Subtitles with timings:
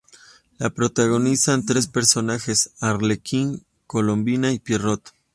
[0.57, 5.13] La protagonizan tres personajes: Arlequín, Colombina y Pierrot.